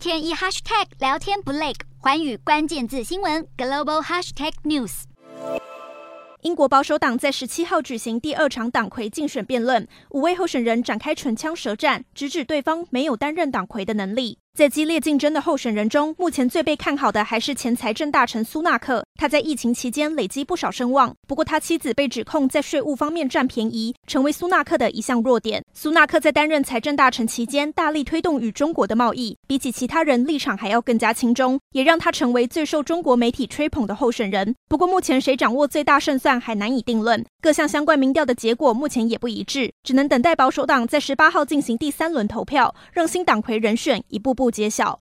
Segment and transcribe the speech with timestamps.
[0.00, 5.02] 天一 hashtag 聊天不累，环宇关键字新闻 global hashtag news。
[6.40, 14.38] 英国保守党在十七号举行第二场党魁竞选辩论，五位候选人展开唇枪舌战，直指对方没有担任党魁的能力。
[14.52, 19.06] 在激烈竞争的候选人中，目前最被看好的还是前财政大臣苏纳克。
[19.14, 25.62] 他在疫情期间累积不少声望，不过他妻子被指控在税务方面占便宜，成为苏纳克的一项弱点。
[25.72, 34.54] 苏纳克在担任财政大臣期间，大力推动与中国的贸易，比起其他人立场还要更加亲中，也让他成为最受中国媒体吹捧的候选人。
[34.68, 44.98] 不过，目前谁掌握最大胜算还难以定论，各项相关民调的结果目前也不一致，只能等待保守党在十八号进行第三轮投票，让新党魁人选一步步揭晓。